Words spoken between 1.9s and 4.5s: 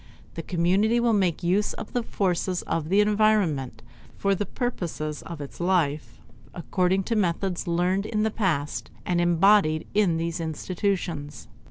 the forces of the environment for the